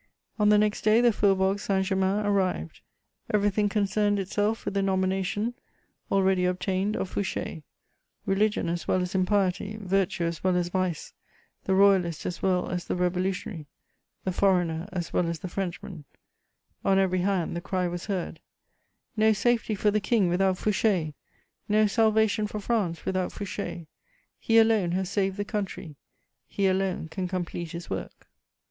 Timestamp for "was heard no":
17.87-19.33